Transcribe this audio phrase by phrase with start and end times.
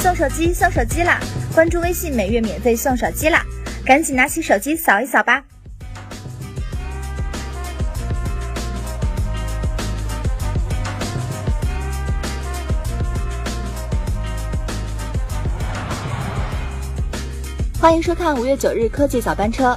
[0.00, 1.18] 送手机送手机啦！
[1.52, 3.44] 关注微信，每月免费送手机啦！
[3.84, 5.42] 赶紧拿起手机扫一扫吧。
[17.80, 19.76] 欢迎收看五月九日科技早班车。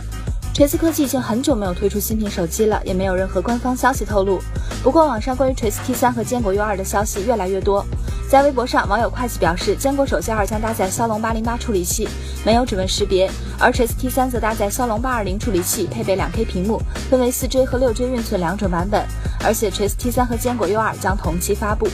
[0.54, 4.40] 锤子科技已经很久没有推出新品手机了，也没有任何官方消息透露。
[4.84, 7.84] 不过，网上关于锤子 T 三和坚果 U 二的消息越来越多。
[8.32, 12.08] 在微博上，网友会计表示，坚果手机二将搭载骁龙八零八处理器，
[12.46, 19.06] 没有指纹识别；而锤思 T 三则搭载骁龙八二零处理器，配备两 K 屏幕，分为四 G 和六 G 运存两种版本。
[19.44, 21.90] 而且，锤思 T 三和坚果 U 二将同期发布。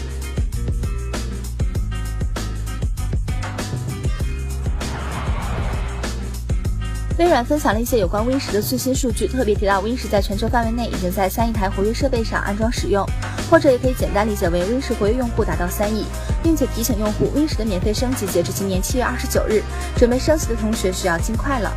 [7.17, 13.03] 微软分享了一些有关 Win 十的最新数据，特别提到 Win 十在全球范围内已经在三亿台活跃设备上安装使用，
[13.49, 16.05] 或者也可以简单理解为 Win 十活跃用户达到三亿，
[16.43, 19.63] 并且提醒用户 Win 十的免费升级截至今年七月二十九日，
[19.95, 21.71] 准备升级的同学需要尽快了。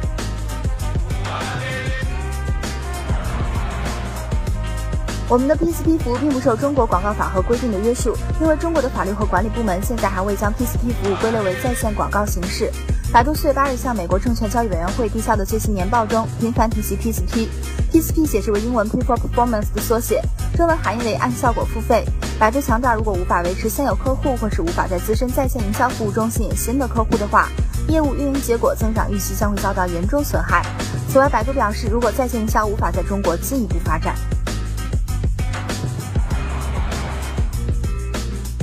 [5.28, 12.68] 我们的 P4P 服务并不受中国广告法和规定的约束，因为中国的法律和管理部门现在还未将 P4P 服务归类为在线广告形式。
[13.12, 17.46] 百度四月八日向美国证券交易委员会递交的最新年报中，频繁提及 P4P。
[17.92, 20.20] P4P 解释为英文 Pay for Performance 的缩写，
[20.60, 22.04] 中文含义为按效果付费。
[22.38, 27.48] 百度强调，如果无法维持现有客户，或是无法在自身在线营销服务中吸引新的客户的话，
[27.88, 30.62] 业务运营结果增长预期将会遭到严重损害。
[31.08, 34.14] 此外，百度表示，如果在线营销无法在中国进一步发展。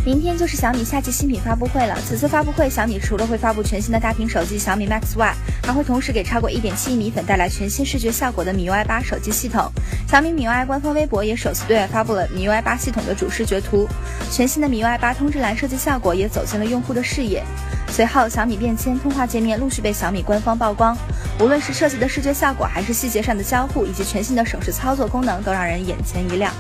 [0.08, 1.94] 明天就是小米夏季新品发布会了。
[2.08, 9.70] 此次发布会，小米除了会发布全新的大屏手机小米 Max 外，还会同时给超过1.7亿米粉带来全新视觉效果的米 UI 八手机系统。
[10.10, 13.86] 小米米 UI 官方微博也首次对外发布了米 UI 八系统的主视觉图。
[14.32, 17.44] 全新的米 UI 八通知栏设计效果也走进了用户的视野。
[17.90, 20.98] 随后，小米便签通话界面陆续被小米官方曝光。
[21.42, 26.54] 无论是设计的视觉效果，还是细节上的交互，以及全新的手势操作功能，都让人眼前一亮。